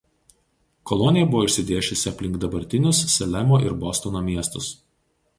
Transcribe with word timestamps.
Kolonija 0.91 1.25
buvo 1.33 1.41
išsidėsčiusi 1.49 2.07
aplink 2.11 2.39
dabartinius 2.45 3.01
Salemo 3.17 3.59
ir 3.65 3.75
Bostono 3.83 4.23
miestus. 4.31 4.71